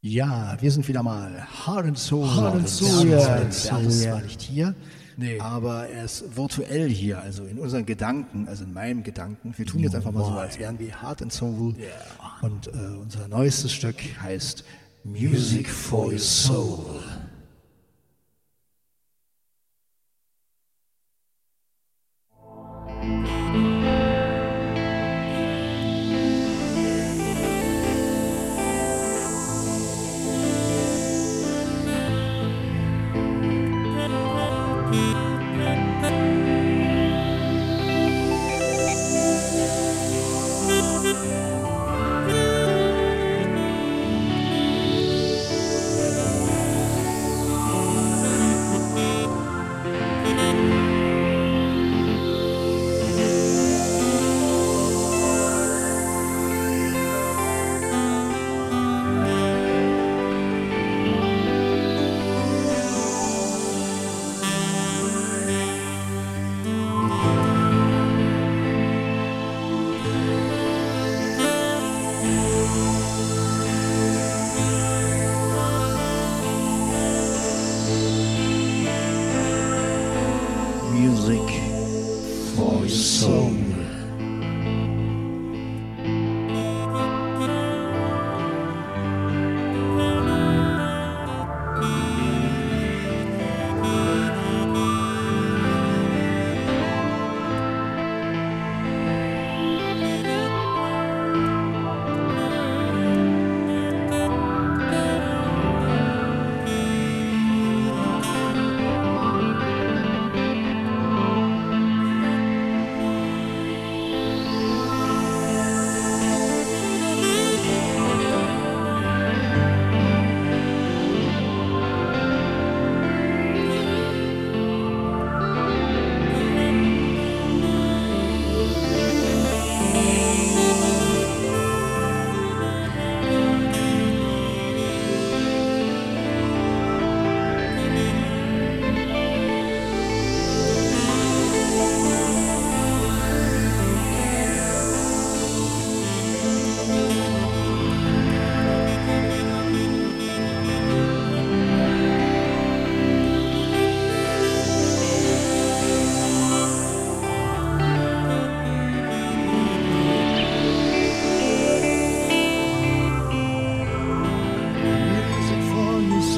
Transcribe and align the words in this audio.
Ja, 0.00 0.56
wir 0.60 0.70
sind 0.70 0.86
wieder 0.86 1.02
mal 1.02 1.44
Hard 1.66 1.86
and 1.86 1.98
Soul. 1.98 2.28
Hard 2.28 2.54
and 2.54 2.68
Soul, 2.68 3.08
ja. 3.08 3.50
zwar 3.50 3.80
nicht 4.22 4.40
hier, 4.40 4.74
Nee. 5.16 5.40
aber 5.40 5.88
er 5.88 6.04
ist 6.04 6.36
virtuell 6.36 6.88
hier, 6.88 7.20
also 7.20 7.44
in 7.44 7.58
unseren 7.58 7.84
Gedanken, 7.84 8.46
also 8.46 8.62
in 8.62 8.72
meinem 8.72 9.02
Gedanken. 9.02 9.54
Wir 9.56 9.66
tun 9.66 9.80
jetzt 9.80 9.96
einfach 9.96 10.12
mal 10.12 10.24
so, 10.24 10.30
als 10.30 10.56
wären 10.60 10.78
wir 10.78 11.02
Hard 11.02 11.22
and 11.22 11.32
Soul. 11.32 11.74
Und 12.42 12.68
äh, 12.68 12.70
unser 13.02 13.26
neuestes 13.26 13.72
Stück 13.72 13.96
heißt 14.22 14.62
Music 15.02 15.68
for 15.68 16.12
Your 16.12 16.18
Soul. 16.20 17.00
Soul. 82.88 83.57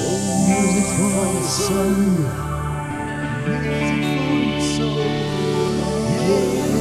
Oh, 0.07 0.19
music 0.49 0.87
for 0.95 1.25
your 1.33 1.43
soul. 1.43 2.01
Music 3.45 4.03
for 4.09 4.33
your 4.49 4.61
soul. 4.61 5.05
Yeah. 6.27 6.78